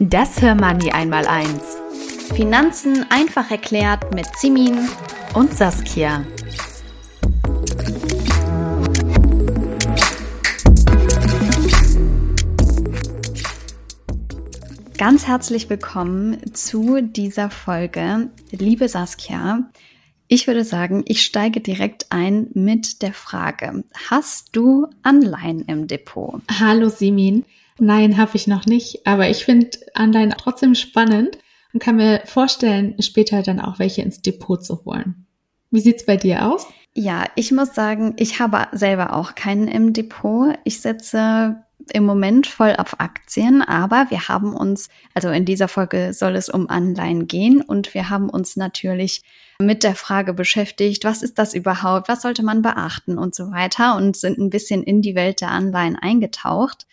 Das 0.00 0.40
Hörmoney 0.40 0.92
einmal 0.92 1.26
eins. 1.26 1.76
Finanzen 2.32 3.04
einfach 3.10 3.50
erklärt 3.50 4.14
mit 4.14 4.28
Simin 4.36 4.88
und 5.34 5.52
Saskia. 5.52 6.24
Ganz 14.96 15.26
herzlich 15.26 15.68
willkommen 15.68 16.54
zu 16.54 17.00
dieser 17.02 17.50
Folge, 17.50 18.30
liebe 18.52 18.88
Saskia. 18.88 19.68
Ich 20.28 20.46
würde 20.46 20.62
sagen, 20.62 21.02
ich 21.08 21.24
steige 21.24 21.58
direkt 21.60 22.06
ein 22.10 22.46
mit 22.54 23.02
der 23.02 23.14
Frage, 23.14 23.82
hast 24.08 24.54
du 24.54 24.86
Anleihen 25.02 25.62
im 25.62 25.88
Depot? 25.88 26.40
Hallo 26.60 26.88
Simin. 26.88 27.44
Nein, 27.78 28.16
habe 28.16 28.32
ich 28.34 28.46
noch 28.46 28.66
nicht, 28.66 29.06
aber 29.06 29.28
ich 29.28 29.44
finde 29.44 29.70
Anleihen 29.94 30.34
trotzdem 30.36 30.74
spannend 30.74 31.38
und 31.72 31.80
kann 31.80 31.96
mir 31.96 32.22
vorstellen, 32.24 32.96
später 33.00 33.42
dann 33.42 33.60
auch 33.60 33.78
welche 33.78 34.02
ins 34.02 34.20
Depot 34.20 34.64
zu 34.64 34.84
holen. 34.84 35.26
Wie 35.70 35.80
sieht's 35.80 36.06
bei 36.06 36.16
dir 36.16 36.50
aus? 36.50 36.66
Ja, 36.94 37.26
ich 37.36 37.52
muss 37.52 37.74
sagen, 37.74 38.14
ich 38.18 38.40
habe 38.40 38.66
selber 38.72 39.14
auch 39.14 39.34
keinen 39.34 39.68
im 39.68 39.92
Depot. 39.92 40.58
Ich 40.64 40.80
setze 40.80 41.62
im 41.92 42.04
Moment 42.04 42.46
voll 42.46 42.74
auf 42.76 42.98
Aktien, 42.98 43.62
aber 43.62 44.06
wir 44.08 44.28
haben 44.28 44.54
uns, 44.54 44.88
also 45.14 45.28
in 45.28 45.44
dieser 45.44 45.68
Folge 45.68 46.12
soll 46.12 46.36
es 46.36 46.48
um 46.48 46.68
Anleihen 46.68 47.28
gehen 47.28 47.62
und 47.62 47.94
wir 47.94 48.10
haben 48.10 48.28
uns 48.28 48.56
natürlich 48.56 49.22
mit 49.60 49.84
der 49.84 49.94
Frage 49.94 50.34
beschäftigt, 50.34 51.04
was 51.04 51.22
ist 51.22 51.38
das 51.38 51.54
überhaupt, 51.54 52.08
was 52.08 52.22
sollte 52.22 52.42
man 52.42 52.62
beachten 52.62 53.16
und 53.18 53.34
so 53.34 53.50
weiter 53.50 53.96
und 53.96 54.16
sind 54.16 54.38
ein 54.38 54.50
bisschen 54.50 54.82
in 54.82 55.02
die 55.02 55.14
Welt 55.14 55.40
der 55.40 55.50
Anleihen 55.50 55.96
eingetaucht. 55.96 56.86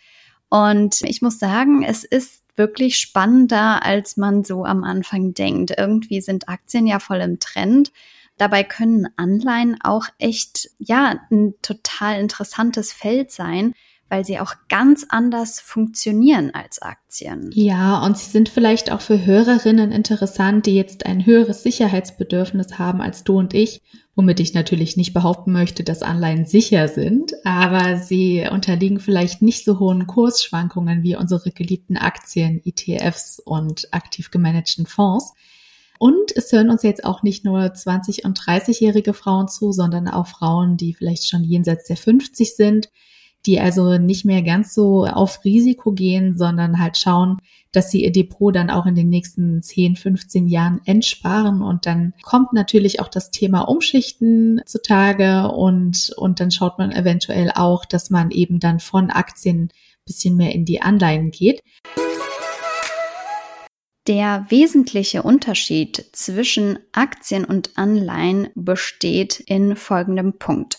Und 0.48 1.02
ich 1.02 1.22
muss 1.22 1.38
sagen, 1.38 1.82
es 1.82 2.04
ist 2.04 2.42
wirklich 2.56 2.96
spannender, 2.96 3.84
als 3.84 4.16
man 4.16 4.44
so 4.44 4.64
am 4.64 4.84
Anfang 4.84 5.34
denkt. 5.34 5.74
Irgendwie 5.76 6.20
sind 6.20 6.48
Aktien 6.48 6.86
ja 6.86 6.98
voll 6.98 7.20
im 7.20 7.38
Trend. 7.38 7.92
Dabei 8.38 8.64
können 8.64 9.08
Anleihen 9.16 9.78
auch 9.82 10.06
echt, 10.18 10.70
ja, 10.78 11.20
ein 11.30 11.54
total 11.62 12.20
interessantes 12.20 12.92
Feld 12.92 13.30
sein, 13.30 13.74
weil 14.08 14.24
sie 14.24 14.38
auch 14.38 14.54
ganz 14.68 15.06
anders 15.08 15.58
funktionieren 15.60 16.52
als 16.54 16.80
Aktien. 16.80 17.50
Ja, 17.52 18.04
und 18.04 18.16
sie 18.16 18.30
sind 18.30 18.48
vielleicht 18.48 18.92
auch 18.92 19.00
für 19.00 19.24
Hörerinnen 19.24 19.90
interessant, 19.90 20.66
die 20.66 20.76
jetzt 20.76 21.06
ein 21.06 21.26
höheres 21.26 21.62
Sicherheitsbedürfnis 21.62 22.78
haben 22.78 23.00
als 23.00 23.24
du 23.24 23.38
und 23.38 23.52
ich, 23.54 23.82
womit 24.16 24.40
ich 24.40 24.54
natürlich 24.54 24.96
nicht 24.96 25.12
behaupten 25.12 25.52
möchte, 25.52 25.84
dass 25.84 26.02
Anleihen 26.02 26.46
sicher 26.46 26.88
sind, 26.88 27.34
aber 27.44 27.98
sie 27.98 28.48
unterliegen 28.50 28.98
vielleicht 28.98 29.42
nicht 29.42 29.64
so 29.64 29.78
hohen 29.78 30.06
Kursschwankungen 30.06 31.02
wie 31.02 31.16
unsere 31.16 31.50
geliebten 31.50 31.98
Aktien, 31.98 32.62
ETFs 32.64 33.38
und 33.38 33.92
aktiv 33.92 34.30
gemanagten 34.30 34.86
Fonds. 34.86 35.34
Und 35.98 36.34
es 36.34 36.50
hören 36.50 36.70
uns 36.70 36.82
jetzt 36.82 37.04
auch 37.04 37.22
nicht 37.22 37.44
nur 37.44 37.60
20- 37.60 38.24
und 38.24 38.40
30-jährige 38.40 39.12
Frauen 39.12 39.48
zu, 39.48 39.72
sondern 39.72 40.08
auch 40.08 40.26
Frauen, 40.26 40.78
die 40.78 40.94
vielleicht 40.94 41.28
schon 41.28 41.44
jenseits 41.44 41.86
der 41.86 41.96
50 41.98 42.56
sind, 42.56 42.88
die 43.46 43.60
also 43.60 43.98
nicht 43.98 44.24
mehr 44.24 44.42
ganz 44.42 44.74
so 44.74 45.06
auf 45.06 45.44
Risiko 45.44 45.92
gehen, 45.92 46.36
sondern 46.36 46.80
halt 46.80 46.98
schauen, 46.98 47.38
dass 47.72 47.90
sie 47.90 48.04
ihr 48.04 48.12
Depot 48.12 48.54
dann 48.54 48.70
auch 48.70 48.86
in 48.86 48.94
den 48.94 49.08
nächsten 49.08 49.62
10, 49.62 49.96
15 49.96 50.48
Jahren 50.48 50.80
entsparen. 50.84 51.62
Und 51.62 51.86
dann 51.86 52.14
kommt 52.22 52.52
natürlich 52.52 53.00
auch 53.00 53.08
das 53.08 53.30
Thema 53.30 53.62
Umschichten 53.62 54.60
zutage 54.66 55.48
und, 55.48 56.12
und 56.16 56.40
dann 56.40 56.50
schaut 56.50 56.78
man 56.78 56.90
eventuell 56.90 57.52
auch, 57.54 57.84
dass 57.84 58.10
man 58.10 58.30
eben 58.30 58.60
dann 58.60 58.80
von 58.80 59.10
Aktien 59.10 59.70
bisschen 60.06 60.36
mehr 60.36 60.54
in 60.54 60.64
die 60.64 60.82
Anleihen 60.82 61.30
geht. 61.30 61.62
Der 64.06 64.46
wesentliche 64.50 65.24
Unterschied 65.24 66.10
zwischen 66.12 66.78
Aktien 66.92 67.44
und 67.44 67.76
Anleihen 67.76 68.48
besteht 68.54 69.40
in 69.40 69.74
folgendem 69.74 70.38
Punkt. 70.38 70.78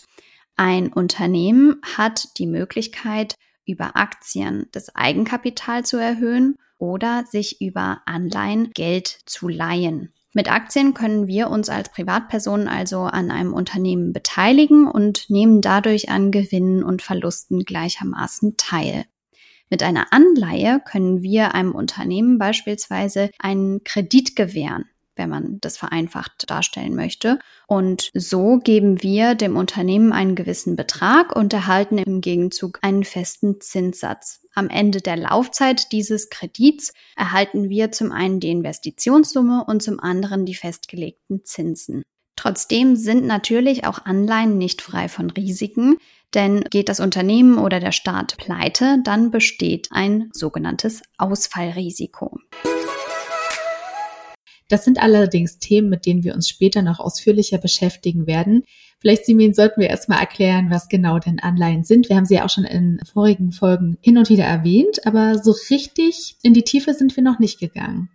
Ein 0.58 0.92
Unternehmen 0.92 1.80
hat 1.96 2.36
die 2.36 2.46
Möglichkeit, 2.48 3.36
über 3.64 3.96
Aktien 3.96 4.66
das 4.72 4.92
Eigenkapital 4.96 5.84
zu 5.84 5.98
erhöhen 5.98 6.56
oder 6.78 7.24
sich 7.30 7.60
über 7.60 8.02
Anleihen 8.06 8.72
Geld 8.72 9.06
zu 9.24 9.46
leihen. 9.46 10.12
Mit 10.34 10.50
Aktien 10.50 10.94
können 10.94 11.28
wir 11.28 11.48
uns 11.50 11.68
als 11.68 11.90
Privatpersonen 11.90 12.66
also 12.66 13.02
an 13.02 13.30
einem 13.30 13.54
Unternehmen 13.54 14.12
beteiligen 14.12 14.88
und 14.88 15.30
nehmen 15.30 15.60
dadurch 15.60 16.10
an 16.10 16.32
Gewinnen 16.32 16.82
und 16.82 17.02
Verlusten 17.02 17.60
gleichermaßen 17.60 18.56
teil. 18.56 19.04
Mit 19.70 19.84
einer 19.84 20.12
Anleihe 20.12 20.80
können 20.84 21.22
wir 21.22 21.54
einem 21.54 21.72
Unternehmen 21.72 22.36
beispielsweise 22.36 23.30
einen 23.38 23.84
Kredit 23.84 24.34
gewähren 24.34 24.86
wenn 25.18 25.28
man 25.28 25.58
das 25.60 25.76
vereinfacht 25.76 26.48
darstellen 26.48 26.94
möchte. 26.94 27.38
Und 27.66 28.10
so 28.14 28.58
geben 28.58 29.02
wir 29.02 29.34
dem 29.34 29.56
Unternehmen 29.56 30.12
einen 30.12 30.34
gewissen 30.34 30.76
Betrag 30.76 31.34
und 31.36 31.52
erhalten 31.52 31.98
im 31.98 32.20
Gegenzug 32.20 32.78
einen 32.82 33.04
festen 33.04 33.60
Zinssatz. 33.60 34.40
Am 34.54 34.70
Ende 34.70 35.00
der 35.00 35.16
Laufzeit 35.16 35.92
dieses 35.92 36.30
Kredits 36.30 36.92
erhalten 37.16 37.68
wir 37.68 37.92
zum 37.92 38.12
einen 38.12 38.40
die 38.40 38.50
Investitionssumme 38.50 39.64
und 39.66 39.82
zum 39.82 40.00
anderen 40.00 40.46
die 40.46 40.54
festgelegten 40.54 41.44
Zinsen. 41.44 42.02
Trotzdem 42.36 42.94
sind 42.94 43.26
natürlich 43.26 43.84
auch 43.84 44.04
Anleihen 44.04 44.58
nicht 44.58 44.80
frei 44.80 45.08
von 45.08 45.30
Risiken, 45.30 45.98
denn 46.34 46.62
geht 46.70 46.88
das 46.88 47.00
Unternehmen 47.00 47.58
oder 47.58 47.80
der 47.80 47.92
Staat 47.92 48.36
pleite, 48.36 48.98
dann 49.02 49.30
besteht 49.30 49.88
ein 49.90 50.30
sogenanntes 50.32 51.02
Ausfallrisiko. 51.16 52.38
Das 54.68 54.84
sind 54.84 55.02
allerdings 55.02 55.58
Themen, 55.58 55.88
mit 55.88 56.06
denen 56.06 56.24
wir 56.24 56.34
uns 56.34 56.48
später 56.48 56.82
noch 56.82 57.00
ausführlicher 57.00 57.58
beschäftigen 57.58 58.26
werden. 58.26 58.64
Vielleicht, 59.00 59.26
Simin, 59.26 59.54
sollten 59.54 59.80
wir 59.80 59.88
erstmal 59.88 60.20
erklären, 60.20 60.70
was 60.70 60.88
genau 60.88 61.18
denn 61.18 61.38
Anleihen 61.38 61.84
sind. 61.84 62.08
Wir 62.08 62.16
haben 62.16 62.26
sie 62.26 62.34
ja 62.34 62.44
auch 62.44 62.50
schon 62.50 62.64
in 62.64 63.00
vorigen 63.10 63.52
Folgen 63.52 63.96
hin 64.00 64.18
und 64.18 64.28
wieder 64.28 64.44
erwähnt, 64.44 65.06
aber 65.06 65.38
so 65.38 65.54
richtig 65.70 66.36
in 66.42 66.52
die 66.52 66.64
Tiefe 66.64 66.94
sind 66.94 67.16
wir 67.16 67.22
noch 67.22 67.38
nicht 67.38 67.60
gegangen. 67.60 68.10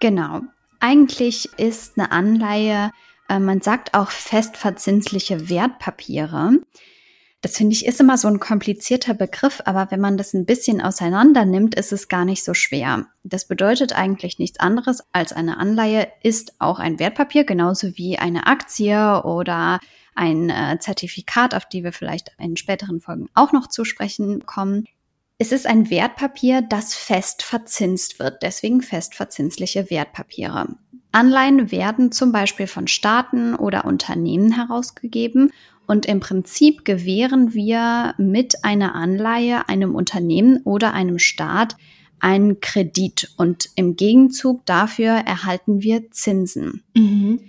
Genau. 0.00 0.40
Eigentlich 0.80 1.50
ist 1.56 1.98
eine 1.98 2.12
Anleihe, 2.12 2.90
äh, 3.28 3.38
man 3.38 3.60
sagt 3.60 3.94
auch 3.94 4.10
festverzinsliche 4.10 5.48
Wertpapiere. 5.48 6.58
Das 7.42 7.56
finde 7.56 7.74
ich 7.74 7.86
ist 7.86 8.00
immer 8.00 8.18
so 8.18 8.28
ein 8.28 8.40
komplizierter 8.40 9.14
Begriff, 9.14 9.62
aber 9.66 9.90
wenn 9.90 10.00
man 10.00 10.16
das 10.16 10.34
ein 10.34 10.46
bisschen 10.46 10.80
auseinander 10.80 11.44
nimmt, 11.44 11.74
ist 11.74 11.92
es 11.92 12.08
gar 12.08 12.24
nicht 12.24 12.42
so 12.42 12.54
schwer. 12.54 13.06
Das 13.24 13.46
bedeutet 13.46 13.92
eigentlich 13.92 14.38
nichts 14.38 14.58
anderes 14.58 15.02
als 15.12 15.32
eine 15.32 15.58
Anleihe 15.58 16.08
ist 16.22 16.54
auch 16.58 16.78
ein 16.78 16.98
Wertpapier, 16.98 17.44
genauso 17.44 17.96
wie 17.96 18.18
eine 18.18 18.46
Aktie 18.46 19.22
oder 19.22 19.80
ein 20.14 20.48
äh, 20.48 20.78
Zertifikat, 20.80 21.54
auf 21.54 21.66
die 21.66 21.84
wir 21.84 21.92
vielleicht 21.92 22.32
in 22.38 22.56
späteren 22.56 23.00
Folgen 23.00 23.28
auch 23.34 23.52
noch 23.52 23.68
zu 23.68 23.84
sprechen 23.84 24.46
kommen. 24.46 24.86
Es 25.38 25.52
ist 25.52 25.66
ein 25.66 25.90
Wertpapier, 25.90 26.62
das 26.62 26.94
fest 26.94 27.42
verzinst 27.42 28.18
wird, 28.18 28.42
deswegen 28.42 28.80
festverzinsliche 28.80 29.90
Wertpapiere. 29.90 30.68
Anleihen 31.12 31.70
werden 31.70 32.10
zum 32.10 32.32
Beispiel 32.32 32.66
von 32.66 32.88
Staaten 32.88 33.54
oder 33.54 33.84
Unternehmen 33.84 34.52
herausgegeben 34.52 35.52
und 35.86 36.06
im 36.06 36.20
Prinzip 36.20 36.84
gewähren 36.84 37.54
wir 37.54 38.14
mit 38.18 38.64
einer 38.64 38.94
Anleihe 38.94 39.68
einem 39.68 39.94
Unternehmen 39.94 40.62
oder 40.64 40.92
einem 40.92 41.18
Staat 41.18 41.76
einen 42.20 42.60
Kredit 42.60 43.32
und 43.36 43.70
im 43.76 43.96
Gegenzug 43.96 44.64
dafür 44.66 45.10
erhalten 45.10 45.82
wir 45.82 46.10
Zinsen. 46.10 46.82
Mhm. 46.94 47.40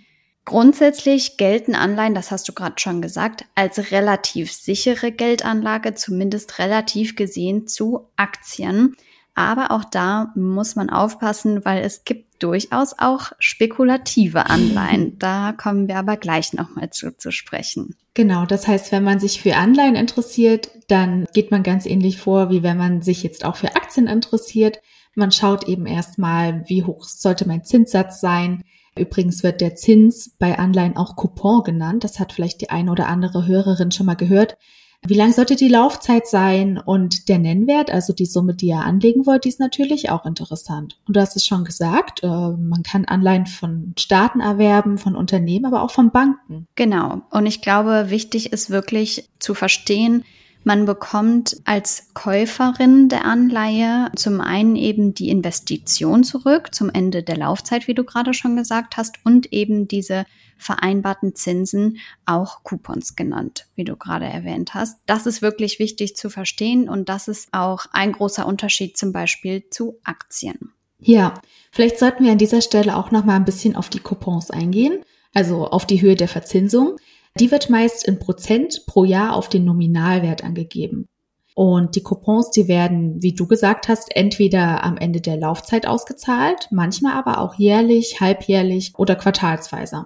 Grundsätzlich 0.46 1.36
gelten 1.36 1.75
Anleihen, 1.75 2.16
das 2.16 2.31
hast 2.31 2.48
du 2.48 2.53
gerade 2.53 2.75
schon 2.78 3.02
gesagt, 3.02 3.46
als 3.56 3.92
relativ 3.92 4.52
sichere 4.52 5.12
Geldanlage, 5.12 5.94
zumindest 5.94 6.59
relativ 6.59 7.18
gesehen 7.18 7.68
zu 7.68 8.07
Aktien. 8.16 8.95
Aber 9.36 9.72
auch 9.72 9.84
da 9.84 10.31
muss 10.36 10.78
man 10.78 10.89
aufpassen, 10.89 11.66
weil 11.66 11.84
es 11.84 12.06
gibt 12.06 12.26
durchaus 12.39 12.95
auch 12.98 13.31
spekulative 13.39 14.50
Anleihen. 14.50 15.18
Da 15.28 15.51
kommen 15.51 15.88
wir 15.88 15.98
aber 15.98 16.16
gleich 16.16 16.54
nochmal 16.54 16.89
zu, 16.92 17.16
zu 17.18 17.31
sprechen. 17.31 17.95
Genau, 18.13 18.45
das 18.45 18.68
heißt, 18.68 18.92
wenn 18.92 19.04
man 19.04 19.19
sich 19.19 19.42
für 19.42 19.56
Anleihen 19.56 19.95
interessiert, 19.95 20.69
dann 20.88 21.25
geht 21.34 21.51
man 21.51 21.63
ganz 21.63 21.86
ähnlich 21.86 22.18
vor, 22.18 22.50
wie 22.50 22.63
wenn 22.63 22.78
man 22.78 23.01
sich 23.01 23.24
jetzt 23.24 23.45
auch 23.45 23.56
für 23.56 23.75
Aktien 23.75 24.07
interessiert. 24.07 24.80
Man 25.16 25.31
schaut 25.31 25.68
eben 25.68 25.86
erstmal, 25.86 26.63
wie 26.68 26.84
hoch 26.84 27.06
sollte 27.06 27.48
mein 27.48 27.63
Zinssatz 27.63 28.22
sein. 28.22 28.63
Übrigens 28.95 29.44
wird 29.44 29.62
der 29.62 29.75
Zins 29.75 30.36
bei 30.38 30.57
Anleihen 30.57 30.98
auch 30.98 31.16
Coupon 31.16 31.63
genannt. 31.63 32.04
Das 32.04 32.19
hat 32.19 32.34
vielleicht 32.34 32.62
die 32.62 32.69
eine 32.69 32.92
oder 32.92 33.07
andere 33.07 33.48
Hörerin 33.48 33.92
schon 33.92 34.06
mal 34.06 34.16
gehört. 34.16 34.57
Wie 35.06 35.14
lang 35.14 35.32
sollte 35.32 35.56
die 35.56 35.70
Laufzeit 35.70 36.28
sein? 36.28 36.78
Und 36.78 37.30
der 37.30 37.40
Nennwert, 37.40 37.92
also 37.92 38.14
die 38.14 38.26
Summe, 38.26 38.56
die 38.56 38.68
ihr 38.68 38.80
anlegen 38.80 39.26
wollt, 39.26 39.46
die 39.46 39.50
ist 39.50 39.60
natürlich 39.60 40.10
auch 40.10 40.26
interessant. 40.26 41.00
Und 41.08 41.16
du 41.16 41.22
hast 41.22 41.36
es 41.36 41.46
schon 41.46 41.64
gesagt, 41.64 42.24
äh, 42.24 42.28
man 42.28 42.84
kann 42.84 43.06
Anleihen 43.06 43.46
von 43.46 43.94
Staaten 43.98 44.40
erwerben, 44.40 44.98
von 44.98 45.16
Unternehmen, 45.16 45.66
aber 45.66 45.84
auch 45.84 45.92
von 45.92 46.12
Banken. 46.12 46.68
Genau. 46.76 47.22
Und 47.30 47.46
ich 47.46 47.62
glaube, 47.62 48.10
wichtig 48.10 48.52
ist 48.52 48.70
wirklich 48.70 49.30
zu 49.40 49.54
verstehen, 49.54 50.24
Man 50.68 50.84
bekommt 50.84 51.56
als 51.64 52.10
Käuferin 52.14 53.08
der 53.08 53.24
Anleihe 53.24 54.12
zum 54.18 54.42
einen 54.42 54.75
eben 54.75 55.14
die 55.14 55.30
Investition 55.30 56.25
zurück 56.25 56.75
zum 56.75 56.90
Ende 56.90 57.24
der 57.24 57.38
Laufzeit, 57.38 57.88
wie 57.88 57.94
du 57.94 58.04
gerade 58.04 58.34
schon 58.34 58.58
gesagt 58.58 58.98
hast, 58.98 59.16
und 59.24 59.54
eben 59.54 59.88
diese 59.88 60.25
vereinbarten 60.58 61.36
Zinsen, 61.36 62.00
auch 62.25 62.66
Coupons 62.66 63.16
genannt, 63.16 63.68
wie 63.75 63.86
du 63.86 63.96
gerade 63.96 64.25
erwähnt 64.25 64.74
hast. 64.74 65.00
Das 65.06 65.25
ist 65.25 65.42
wirklich 65.42 65.80
wichtig 65.80 66.18
zu 66.18 66.30
verstehen 66.30 66.90
und 66.90 67.08
das 67.08 67.30
ist 67.30 67.48
auch 67.54 67.86
ein 67.94 68.12
großer 68.12 68.46
Unterschied 68.46 68.98
zum 68.98 69.13
Beispiel 69.13 69.63
zu 69.70 69.98
Aktien. 70.04 70.74
Ja, 71.00 71.36
vielleicht 71.72 71.98
sollten 71.98 72.25
wir 72.25 72.34
an 72.34 72.40
dieser 72.40 72.60
Stelle 72.60 72.98
auch 72.98 73.12
noch 73.12 73.24
mal 73.24 73.38
ein 73.38 73.46
bisschen 73.46 73.78
auf 73.78 73.88
die 73.88 74.00
Coupons 74.00 74.52
eingehen, 74.52 75.00
also 75.34 75.70
auf 75.70 75.86
die 75.86 76.02
Höhe 76.02 76.18
der 76.18 76.28
Verzinsung. 76.28 76.98
Die 77.39 77.51
wird 77.51 77.69
meist 77.69 78.06
in 78.06 78.19
Prozent 78.19 78.84
pro 78.86 79.04
Jahr 79.04 79.36
auf 79.36 79.50
den 79.50 79.66
Nominalwert 79.66 80.44
angegeben. 80.44 81.07
Und 81.54 81.95
die 81.95 82.04
Coupons, 82.04 82.51
die 82.51 82.68
werden, 82.68 83.22
wie 83.24 83.34
du 83.34 83.48
gesagt 83.48 83.88
hast, 83.88 84.16
entweder 84.16 84.84
am 84.84 84.95
Ende 84.95 85.22
der 85.22 85.38
Laufzeit 85.38 85.88
ausgezahlt, 85.88 86.68
manchmal 86.72 87.13
aber 87.13 87.39
auch 87.39 87.56
jährlich, 87.56 88.22
halbjährlich 88.22 88.94
oder 88.95 89.16
quartalsweise. 89.16 90.06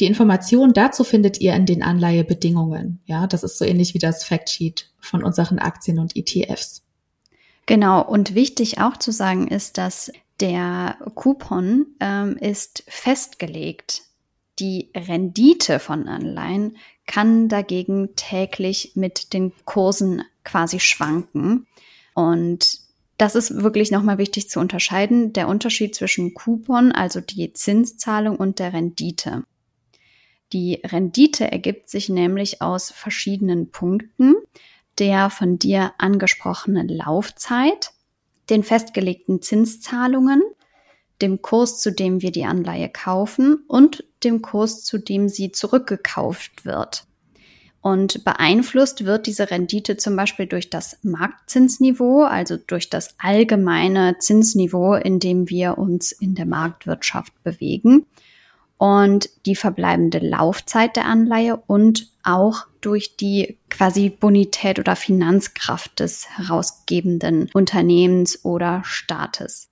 Die 0.00 0.04
Informationen 0.04 0.74
dazu 0.74 1.04
findet 1.04 1.40
ihr 1.40 1.54
in 1.54 1.66
den 1.66 1.82
Anleihebedingungen. 1.82 3.00
Ja, 3.06 3.26
das 3.26 3.44
ist 3.44 3.58
so 3.58 3.64
ähnlich 3.64 3.94
wie 3.94 3.98
das 3.98 4.24
Factsheet 4.24 4.90
von 5.00 5.24
unseren 5.24 5.58
Aktien 5.58 5.98
und 5.98 6.14
ETFs. 6.16 6.82
Genau. 7.66 8.02
Und 8.02 8.34
wichtig 8.34 8.80
auch 8.80 8.96
zu 8.96 9.10
sagen 9.10 9.48
ist, 9.48 9.78
dass 9.78 10.12
der 10.40 10.96
Coupon 11.14 11.86
ähm, 12.00 12.36
ist 12.36 12.84
festgelegt. 12.86 14.02
Die 14.58 14.90
Rendite 14.94 15.78
von 15.78 16.08
Anleihen 16.08 16.76
kann 17.06 17.48
dagegen 17.48 18.16
täglich 18.16 18.92
mit 18.94 19.32
den 19.32 19.52
Kursen 19.64 20.22
quasi 20.44 20.80
schwanken. 20.80 21.66
Und 22.14 22.80
das 23.18 23.34
ist 23.34 23.62
wirklich 23.62 23.90
nochmal 23.90 24.18
wichtig 24.18 24.48
zu 24.48 24.60
unterscheiden. 24.60 25.32
Der 25.32 25.48
Unterschied 25.48 25.94
zwischen 25.94 26.34
Coupon, 26.34 26.92
also 26.92 27.20
die 27.20 27.52
Zinszahlung 27.52 28.36
und 28.36 28.58
der 28.58 28.72
Rendite. 28.72 29.44
Die 30.52 30.80
Rendite 30.84 31.50
ergibt 31.50 31.88
sich 31.90 32.08
nämlich 32.08 32.62
aus 32.62 32.90
verschiedenen 32.90 33.70
Punkten. 33.70 34.34
Der 34.98 35.30
von 35.30 35.58
dir 35.58 35.92
angesprochenen 35.98 36.88
Laufzeit, 36.88 37.92
den 38.50 38.64
festgelegten 38.64 39.40
Zinszahlungen, 39.42 40.42
dem 41.20 41.42
Kurs, 41.42 41.80
zu 41.80 41.92
dem 41.92 42.22
wir 42.22 42.32
die 42.32 42.44
Anleihe 42.44 42.88
kaufen 42.88 43.64
und 43.66 44.04
dem 44.24 44.42
Kurs, 44.42 44.84
zu 44.84 44.98
dem 44.98 45.28
sie 45.28 45.52
zurückgekauft 45.52 46.64
wird. 46.64 47.04
Und 47.80 48.24
beeinflusst 48.24 49.04
wird 49.04 49.26
diese 49.26 49.50
Rendite 49.50 49.96
zum 49.96 50.16
Beispiel 50.16 50.46
durch 50.46 50.68
das 50.68 50.98
Marktzinsniveau, 51.02 52.22
also 52.22 52.56
durch 52.56 52.90
das 52.90 53.14
allgemeine 53.18 54.16
Zinsniveau, 54.18 54.94
in 54.94 55.20
dem 55.20 55.48
wir 55.48 55.78
uns 55.78 56.12
in 56.12 56.34
der 56.34 56.46
Marktwirtschaft 56.46 57.32
bewegen 57.44 58.06
und 58.78 59.28
die 59.44 59.56
verbleibende 59.56 60.18
Laufzeit 60.18 60.96
der 60.96 61.04
Anleihe 61.04 61.56
und 61.56 62.08
auch 62.22 62.66
durch 62.80 63.16
die 63.16 63.58
quasi 63.70 64.08
Bonität 64.08 64.78
oder 64.78 64.96
Finanzkraft 64.96 66.00
des 66.00 66.28
herausgebenden 66.36 67.50
Unternehmens 67.52 68.44
oder 68.44 68.82
Staates. 68.84 69.67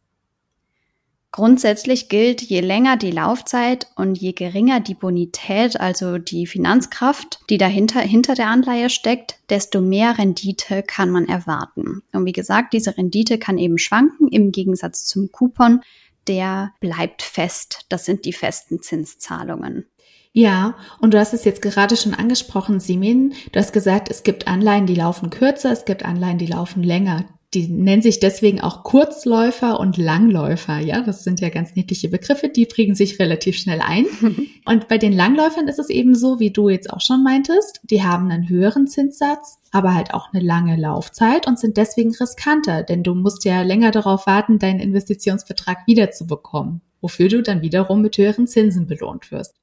Grundsätzlich 1.37 2.09
gilt, 2.09 2.41
je 2.41 2.61
länger 2.61 2.97
die 2.97 3.11
Laufzeit 3.11 3.89
und 3.95 4.17
je 4.17 4.33
geringer 4.33 4.81
die 4.81 4.95
Bonität, 4.95 5.79
also 5.79 6.17
die 6.17 6.47
Finanzkraft, 6.47 7.41
die 7.51 7.59
dahinter 7.59 8.01
hinter 8.01 8.35
der 8.35 8.47
Anleihe 8.47 8.89
steckt, 8.89 9.39
desto 9.51 9.83
mehr 9.83 10.17
Rendite 10.17 10.83
kann 10.83 11.11
man 11.11 11.29
erwarten. 11.29 12.01
Und 12.15 12.25
wie 12.25 12.33
gesagt, 12.33 12.73
diese 12.73 12.97
Rendite 12.97 13.37
kann 13.37 13.59
eben 13.59 13.77
schwanken 13.77 14.29
im 14.29 14.51
Gegensatz 14.51 15.05
zum 15.05 15.31
Coupon, 15.31 15.83
der 16.27 16.73
bleibt 16.81 17.21
fest. 17.21 17.85
Das 17.91 18.07
sind 18.07 18.25
die 18.25 18.33
festen 18.33 18.81
Zinszahlungen. 18.81 19.85
Ja, 20.33 20.75
und 21.03 21.13
du 21.13 21.19
hast 21.19 21.35
es 21.35 21.45
jetzt 21.45 21.61
gerade 21.61 21.99
schon 21.99 22.15
angesprochen, 22.15 22.81
Simin. 22.81 23.35
Du 23.53 23.59
hast 23.59 23.75
gesagt, 23.75 24.11
es 24.11 24.23
gibt 24.23 24.49
Anleihen, 24.49 24.87
die 24.87 24.95
laufen 24.95 25.29
kürzer, 25.29 25.71
es 25.71 25.85
gibt 25.85 26.03
Anleihen, 26.03 26.39
die 26.39 26.47
laufen 26.47 26.83
länger 26.83 27.27
die 27.55 27.69
nennen 27.69 28.03
sich 28.03 28.19
deswegen 28.19 28.61
auch 28.61 28.83
Kurzläufer 28.83 29.79
und 29.79 29.97
Langläufer. 29.97 30.79
Ja, 30.79 31.01
das 31.01 31.23
sind 31.23 31.41
ja 31.41 31.49
ganz 31.49 31.75
niedliche 31.75 32.09
Begriffe, 32.09 32.49
die 32.49 32.67
prägen 32.67 32.95
sich 32.95 33.19
relativ 33.19 33.57
schnell 33.57 33.81
ein. 33.81 34.07
und 34.65 34.89
bei 34.89 34.99
den 34.99 35.13
Langläufern 35.13 35.69
ist 35.69 35.79
es 35.79 35.89
eben 35.89 36.15
so, 36.15 36.41
wie 36.41 36.51
du 36.51 36.69
jetzt 36.69 36.91
auch 36.91 37.01
schon 37.01 37.23
meintest, 37.23 37.81
die 37.85 38.03
haben 38.03 38.31
einen 38.31 38.49
höheren 38.49 38.89
Zinssatz, 38.89 39.59
aber 39.71 39.95
halt 39.95 40.13
auch 40.13 40.33
eine 40.33 40.45
lange 40.45 40.77
Laufzeit 40.77 41.47
und 41.47 41.59
sind 41.59 41.77
deswegen 41.77 42.15
riskanter, 42.15 42.83
denn 42.83 43.03
du 43.03 43.15
musst 43.15 43.45
ja 43.45 43.63
länger 43.63 43.93
darauf 43.93 44.27
warten, 44.27 44.59
deinen 44.59 44.81
Investitionsbetrag 44.81 45.87
wiederzubekommen, 45.87 46.83
wofür 47.01 47.29
du 47.29 47.43
dann 47.43 47.63
wiederum 47.63 48.03
mit 48.03 48.19
höheren 48.19 48.49
Zinsen 48.49 48.87
belohnt 48.87 49.31
wirst. 49.31 49.55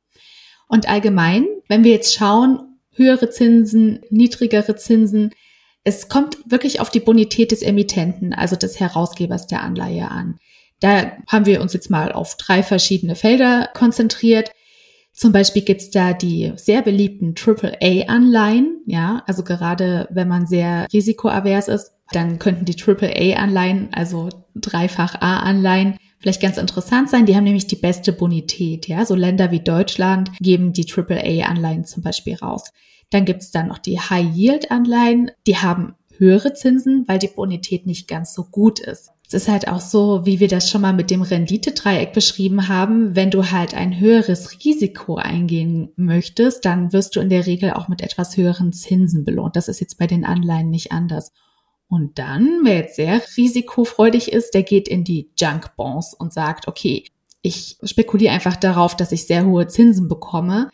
Und 0.68 0.88
allgemein, 0.88 1.46
wenn 1.68 1.84
wir 1.84 1.92
jetzt 1.92 2.16
schauen, 2.16 2.78
höhere 2.96 3.30
Zinsen, 3.30 4.00
niedrigere 4.10 4.76
Zinsen, 4.76 5.32
es 5.84 6.08
kommt 6.08 6.38
wirklich 6.46 6.80
auf 6.80 6.90
die 6.90 7.00
Bonität 7.00 7.52
des 7.52 7.62
Emittenten, 7.62 8.34
also 8.34 8.56
des 8.56 8.80
Herausgebers 8.80 9.48
der 9.48 9.62
Anleihe 9.64 10.10
an. 10.10 10.40
Da 10.80 11.14
haben 11.28 11.46
wir 11.46 11.62
uns 11.62 11.74
jetzt 11.74 11.90
mal 11.90 12.12
auf 12.12 12.36
drei 12.36 12.64
verschiedene 12.64 13.16
Felder 13.16 13.70
konzentriert. 13.74 14.52
Zum 15.14 15.32
Beispiel 15.32 15.62
gibt's 15.62 15.92
da 15.92 16.14
die 16.14 16.54
sehr 16.56 16.82
beliebten 16.82 17.36
AAA-Anleihen. 17.36 18.82
Ja, 18.86 19.24
also 19.28 19.44
gerade 19.44 20.08
wenn 20.12 20.28
man 20.28 20.48
sehr 20.48 20.88
risikoavers 20.92 21.68
ist, 21.68 21.92
dann 22.12 22.40
könnten 22.40 22.66
die 22.66 22.76
AAA-Anleihen, 22.76 23.90
also 23.94 24.30
dreifach 24.56 25.16
A-Anleihen, 25.22 25.98
vielleicht 26.20 26.42
ganz 26.42 26.58
interessant 26.58 27.10
sein. 27.10 27.26
Die 27.26 27.36
haben 27.36 27.44
nämlich 27.44 27.68
die 27.68 27.76
beste 27.76 28.14
Bonität. 28.14 28.88
Ja, 28.88 29.06
so 29.06 29.16
Länder 29.16 29.52
wie 29.52 29.60
Deutschland 29.60 30.32
geben 30.40 30.74
die 30.74 30.86
AAA-Anleihen 30.90 31.86
zum 31.86 32.04
Beispiel 32.04 32.36
raus. 32.36 32.72
Dann 33.14 33.26
gibt 33.26 33.44
es 33.44 33.52
dann 33.52 33.68
noch 33.68 33.78
die 33.78 34.00
High-Yield-Anleihen. 34.00 35.30
Die 35.46 35.58
haben 35.58 35.94
höhere 36.18 36.56
Zinsen, 36.56 37.08
weil 37.08 37.20
die 37.20 37.28
Bonität 37.28 37.86
nicht 37.86 38.08
ganz 38.08 38.34
so 38.34 38.44
gut 38.44 38.80
ist. 38.80 39.12
Es 39.28 39.36
ist 39.36 39.48
halt 39.48 39.68
auch 39.68 39.82
so, 39.82 40.26
wie 40.26 40.40
wir 40.40 40.48
das 40.48 40.68
schon 40.68 40.82
mal 40.82 40.94
mit 40.94 41.12
dem 41.12 41.22
Renditedreieck 41.22 42.12
beschrieben 42.14 42.68
haben. 42.70 43.16
Wenn 43.16 43.30
du 43.30 43.52
halt 43.52 43.76
ein 43.76 44.00
höheres 44.00 44.64
Risiko 44.64 45.18
eingehen 45.18 45.92
möchtest, 45.96 46.66
dann 46.66 46.92
wirst 46.92 47.16
du 47.16 47.20
in 47.20 47.30
der 47.30 47.46
Regel 47.46 47.74
auch 47.74 47.88
mit 47.88 48.02
etwas 48.02 48.36
höheren 48.36 48.74
Zinsen 48.74 49.24
belohnt. 49.26 49.56
Das 49.56 49.68
ist 49.68 49.80
jetzt 49.80 50.00
bei 50.00 50.08
den 50.08 50.26
Anleihen 50.26 50.72
nicht 50.72 50.92
anders. 50.92 51.34
Und 51.88 52.18
dann, 52.18 52.62
wer 52.64 52.78
jetzt 52.78 52.96
sehr 52.96 53.22
risikofreudig 53.38 54.32
ist, 54.32 54.56
der 54.56 54.64
geht 54.64 54.88
in 54.88 55.04
die 55.04 55.30
Junk 55.38 55.76
Bonds 55.76 56.16
und 56.16 56.34
sagt, 56.34 56.68
okay, 56.68 57.04
ich 57.44 57.78
spekuliere 57.84 58.34
einfach 58.34 58.56
darauf, 58.56 58.96
dass 58.96 59.12
ich 59.12 59.28
sehr 59.28 59.46
hohe 59.46 59.68
Zinsen 59.68 60.08
bekomme 60.08 60.72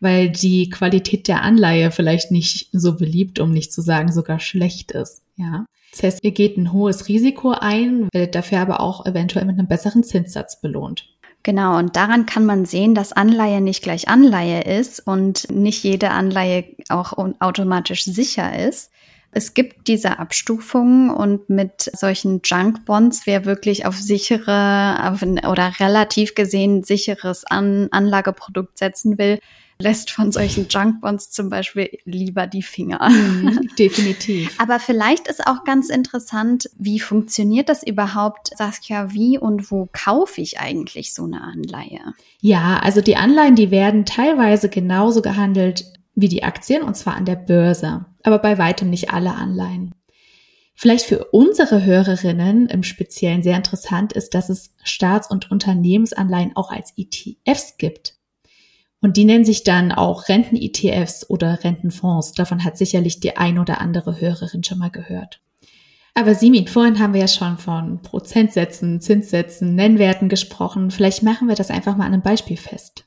weil 0.00 0.30
die 0.30 0.70
Qualität 0.70 1.28
der 1.28 1.42
Anleihe 1.42 1.90
vielleicht 1.90 2.30
nicht 2.30 2.68
so 2.72 2.96
beliebt, 2.96 3.40
um 3.40 3.52
nicht 3.52 3.72
zu 3.72 3.82
sagen 3.82 4.12
sogar 4.12 4.40
schlecht 4.40 4.92
ist. 4.92 5.22
Ja. 5.36 5.66
Das 5.92 6.02
heißt, 6.02 6.24
ihr 6.24 6.32
geht 6.32 6.56
ein 6.56 6.72
hohes 6.72 7.08
Risiko 7.08 7.52
ein, 7.52 8.08
werdet 8.12 8.34
dafür 8.34 8.60
aber 8.60 8.80
auch 8.80 9.06
eventuell 9.06 9.46
mit 9.46 9.58
einem 9.58 9.68
besseren 9.68 10.04
Zinssatz 10.04 10.60
belohnt. 10.60 11.08
Genau, 11.42 11.78
und 11.78 11.96
daran 11.96 12.26
kann 12.26 12.44
man 12.44 12.66
sehen, 12.66 12.94
dass 12.94 13.12
Anleihe 13.12 13.60
nicht 13.60 13.82
gleich 13.82 14.08
Anleihe 14.08 14.62
ist 14.62 15.06
und 15.06 15.50
nicht 15.50 15.82
jede 15.82 16.10
Anleihe 16.10 16.64
auch 16.88 17.14
automatisch 17.40 18.04
sicher 18.04 18.58
ist. 18.68 18.90
Es 19.30 19.54
gibt 19.54 19.88
diese 19.88 20.18
Abstufungen 20.18 21.10
und 21.10 21.48
mit 21.50 21.90
solchen 21.94 22.40
Junk 22.44 22.84
Bonds, 22.86 23.22
wer 23.24 23.44
wirklich 23.44 23.86
auf 23.86 23.96
sichere 23.96 25.10
auf 25.10 25.22
oder 25.22 25.72
relativ 25.78 26.34
gesehen 26.34 26.82
sicheres 26.82 27.44
An 27.44 27.88
Anlageprodukt 27.92 28.78
setzen 28.78 29.18
will, 29.18 29.38
lässt 29.80 30.10
von 30.10 30.32
solchen 30.32 30.66
Junkbonds 30.68 31.30
zum 31.30 31.50
Beispiel 31.50 31.88
lieber 32.04 32.48
die 32.48 32.62
Finger. 32.62 33.08
Mhm, 33.08 33.70
definitiv. 33.78 34.52
Aber 34.58 34.80
vielleicht 34.80 35.28
ist 35.28 35.46
auch 35.46 35.62
ganz 35.62 35.88
interessant, 35.88 36.68
wie 36.76 36.98
funktioniert 36.98 37.68
das 37.68 37.86
überhaupt, 37.86 38.50
Saskia, 38.56 39.12
wie 39.12 39.38
und 39.38 39.70
wo 39.70 39.88
kaufe 39.92 40.40
ich 40.40 40.58
eigentlich 40.58 41.14
so 41.14 41.24
eine 41.24 41.42
Anleihe? 41.42 42.14
Ja, 42.40 42.80
also 42.82 43.00
die 43.00 43.16
Anleihen, 43.16 43.54
die 43.54 43.70
werden 43.70 44.04
teilweise 44.04 44.68
genauso 44.68 45.22
gehandelt 45.22 45.84
wie 46.16 46.28
die 46.28 46.42
Aktien 46.42 46.82
und 46.82 46.96
zwar 46.96 47.14
an 47.14 47.24
der 47.24 47.36
Börse, 47.36 48.06
aber 48.24 48.40
bei 48.40 48.58
weitem 48.58 48.90
nicht 48.90 49.12
alle 49.12 49.34
Anleihen. 49.34 49.94
Vielleicht 50.74 51.06
für 51.06 51.26
unsere 51.26 51.84
Hörerinnen 51.84 52.68
im 52.68 52.82
Speziellen 52.82 53.44
sehr 53.44 53.56
interessant 53.56 54.12
ist, 54.12 54.34
dass 54.34 54.48
es 54.48 54.74
Staats- 54.82 55.30
und 55.30 55.50
Unternehmensanleihen 55.50 56.56
auch 56.56 56.70
als 56.70 56.94
ETFs 56.96 57.76
gibt. 57.78 58.17
Und 59.00 59.16
die 59.16 59.24
nennen 59.24 59.44
sich 59.44 59.62
dann 59.62 59.92
auch 59.92 60.28
Renten-ETFs 60.28 61.30
oder 61.30 61.62
Rentenfonds. 61.62 62.32
Davon 62.32 62.64
hat 62.64 62.76
sicherlich 62.76 63.20
die 63.20 63.36
ein 63.36 63.58
oder 63.58 63.80
andere 63.80 64.20
Hörerin 64.20 64.64
schon 64.64 64.78
mal 64.78 64.90
gehört. 64.90 65.40
Aber 66.14 66.34
Simin, 66.34 66.66
vorhin 66.66 66.98
haben 66.98 67.12
wir 67.14 67.20
ja 67.20 67.28
schon 67.28 67.58
von 67.58 68.02
Prozentsätzen, 68.02 69.00
Zinssätzen, 69.00 69.76
Nennwerten 69.76 70.28
gesprochen. 70.28 70.90
Vielleicht 70.90 71.22
machen 71.22 71.46
wir 71.46 71.54
das 71.54 71.70
einfach 71.70 71.96
mal 71.96 72.06
an 72.06 72.12
einem 72.12 72.22
Beispiel 72.22 72.56
fest. 72.56 73.04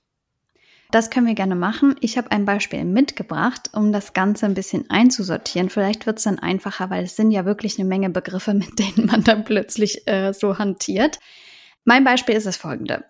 Das 0.91 1.09
können 1.09 1.27
wir 1.27 1.35
gerne 1.35 1.55
machen. 1.55 1.95
Ich 2.01 2.17
habe 2.17 2.31
ein 2.31 2.45
Beispiel 2.45 2.85
mitgebracht, 2.85 3.69
um 3.73 3.91
das 3.91 4.13
Ganze 4.13 4.45
ein 4.45 4.53
bisschen 4.53 4.89
einzusortieren. 4.89 5.69
Vielleicht 5.69 6.05
wird 6.05 6.19
es 6.19 6.23
dann 6.25 6.39
einfacher, 6.39 6.89
weil 6.89 7.03
es 7.03 7.17
sind 7.17 7.31
ja 7.31 7.45
wirklich 7.45 7.79
eine 7.79 7.87
Menge 7.87 8.09
Begriffe, 8.09 8.53
mit 8.53 8.79
denen 8.79 9.07
man 9.07 9.23
dann 9.23 9.43
plötzlich 9.43 10.07
äh, 10.07 10.33
so 10.33 10.57
hantiert. 10.57 11.19
Mein 11.83 12.03
Beispiel 12.03 12.35
ist 12.35 12.45
das 12.45 12.57
folgende. 12.57 13.05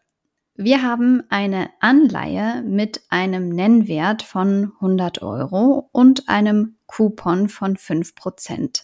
Wir 0.63 0.83
haben 0.83 1.23
eine 1.29 1.71
Anleihe 1.79 2.61
mit 2.61 3.01
einem 3.09 3.49
Nennwert 3.49 4.21
von 4.21 4.73
100 4.75 5.23
Euro 5.23 5.89
und 5.91 6.29
einem 6.29 6.77
Coupon 6.85 7.49
von 7.49 7.77
5 7.77 8.13
Prozent. 8.13 8.83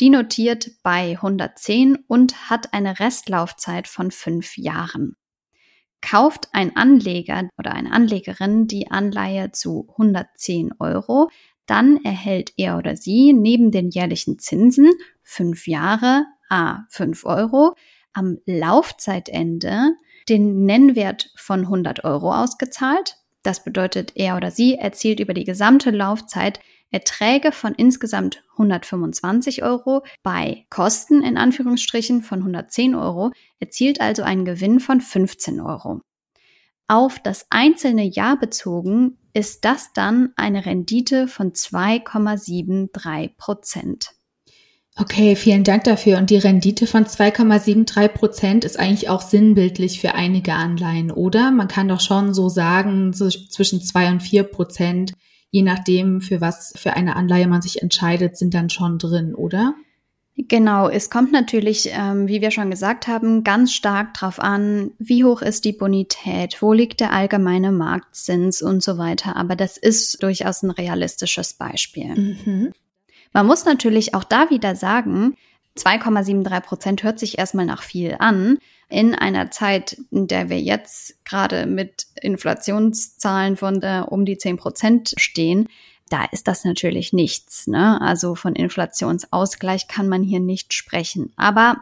Die 0.00 0.10
notiert 0.10 0.72
bei 0.82 1.12
110 1.12 1.96
und 2.08 2.50
hat 2.50 2.74
eine 2.74 2.98
Restlaufzeit 2.98 3.86
von 3.86 4.10
fünf 4.10 4.56
Jahren. 4.56 5.14
Kauft 6.00 6.48
ein 6.54 6.74
Anleger 6.74 7.48
oder 7.56 7.72
eine 7.72 7.92
Anlegerin 7.92 8.66
die 8.66 8.90
Anleihe 8.90 9.52
zu 9.52 9.86
110 9.90 10.72
Euro, 10.80 11.30
dann 11.66 11.98
erhält 12.02 12.52
er 12.56 12.78
oder 12.78 12.96
sie 12.96 13.32
neben 13.32 13.70
den 13.70 13.90
jährlichen 13.90 14.40
Zinsen 14.40 14.90
fünf 15.22 15.68
Jahre 15.68 16.26
a 16.48 16.80
5 16.88 17.24
Euro 17.26 17.76
am 18.12 18.38
Laufzeitende 18.44 19.92
den 20.30 20.64
Nennwert 20.64 21.30
von 21.36 21.60
100 21.60 22.04
Euro 22.04 22.32
ausgezahlt. 22.32 23.16
Das 23.42 23.64
bedeutet, 23.64 24.12
er 24.14 24.36
oder 24.36 24.50
sie 24.50 24.76
erzielt 24.76 25.20
über 25.20 25.34
die 25.34 25.44
gesamte 25.44 25.90
Laufzeit 25.90 26.60
Erträge 26.92 27.52
von 27.52 27.74
insgesamt 27.74 28.42
125 28.52 29.62
Euro 29.62 30.02
bei 30.22 30.66
Kosten 30.70 31.22
in 31.22 31.36
Anführungsstrichen 31.36 32.22
von 32.22 32.40
110 32.40 32.94
Euro, 32.96 33.30
erzielt 33.60 34.00
also 34.00 34.22
einen 34.22 34.44
Gewinn 34.44 34.80
von 34.80 35.00
15 35.00 35.60
Euro. 35.60 36.00
Auf 36.88 37.20
das 37.20 37.46
einzelne 37.50 38.02
Jahr 38.02 38.36
bezogen 38.36 39.18
ist 39.32 39.64
das 39.64 39.92
dann 39.92 40.32
eine 40.34 40.66
Rendite 40.66 41.28
von 41.28 41.52
2,73 41.52 43.36
Prozent. 43.36 44.10
Okay, 45.00 45.34
vielen 45.34 45.64
Dank 45.64 45.84
dafür. 45.84 46.18
Und 46.18 46.30
die 46.30 46.36
Rendite 46.36 46.86
von 46.86 47.04
2,73 47.04 48.08
Prozent 48.08 48.64
ist 48.64 48.78
eigentlich 48.78 49.08
auch 49.08 49.22
sinnbildlich 49.22 50.00
für 50.00 50.14
einige 50.14 50.52
Anleihen, 50.52 51.10
oder? 51.10 51.50
Man 51.50 51.68
kann 51.68 51.88
doch 51.88 52.00
schon 52.00 52.34
so 52.34 52.48
sagen, 52.48 53.12
so 53.12 53.28
zwischen 53.28 53.80
zwei 53.80 54.10
und 54.10 54.20
vier 54.20 54.42
Prozent 54.42 55.12
je 55.50 55.62
nachdem, 55.62 56.20
für 56.20 56.40
was 56.40 56.72
für 56.76 56.94
eine 56.94 57.16
Anleihe 57.16 57.48
man 57.48 57.62
sich 57.62 57.82
entscheidet, 57.82 58.36
sind 58.36 58.54
dann 58.54 58.70
schon 58.70 58.98
drin, 58.98 59.34
oder? 59.34 59.74
Genau, 60.36 60.88
es 60.88 61.10
kommt 61.10 61.32
natürlich, 61.32 61.90
ähm, 61.92 62.26
wie 62.26 62.40
wir 62.40 62.50
schon 62.50 62.70
gesagt 62.70 63.08
haben, 63.08 63.44
ganz 63.44 63.74
stark 63.74 64.14
darauf 64.14 64.40
an, 64.40 64.92
wie 64.98 65.24
hoch 65.24 65.42
ist 65.42 65.64
die 65.64 65.72
Bonität, 65.72 66.62
wo 66.62 66.72
liegt 66.72 67.00
der 67.00 67.12
allgemeine 67.12 67.72
Marktzins 67.72 68.62
und 68.62 68.82
so 68.82 68.96
weiter. 68.96 69.36
Aber 69.36 69.54
das 69.54 69.76
ist 69.76 70.22
durchaus 70.22 70.62
ein 70.62 70.70
realistisches 70.70 71.54
Beispiel. 71.54 72.14
Mhm. 72.14 72.72
Man 73.32 73.46
muss 73.46 73.64
natürlich 73.64 74.14
auch 74.14 74.24
da 74.24 74.50
wieder 74.50 74.74
sagen, 74.76 75.36
2,73 75.76 76.60
Prozent 76.60 77.02
hört 77.02 77.18
sich 77.18 77.38
erstmal 77.38 77.66
nach 77.66 77.82
viel 77.82 78.16
an. 78.18 78.58
In 78.88 79.14
einer 79.14 79.50
Zeit, 79.50 79.96
in 80.10 80.26
der 80.26 80.48
wir 80.48 80.60
jetzt 80.60 81.24
gerade 81.24 81.66
mit 81.66 82.06
Inflationszahlen 82.20 83.56
von 83.56 83.80
äh, 83.82 84.02
um 84.06 84.24
die 84.24 84.36
10 84.36 84.56
Prozent 84.56 85.14
stehen, 85.16 85.68
da 86.08 86.24
ist 86.24 86.48
das 86.48 86.64
natürlich 86.64 87.12
nichts. 87.12 87.68
Ne? 87.68 88.00
Also 88.00 88.34
von 88.34 88.56
Inflationsausgleich 88.56 89.86
kann 89.86 90.08
man 90.08 90.24
hier 90.24 90.40
nicht 90.40 90.74
sprechen. 90.74 91.32
Aber 91.36 91.76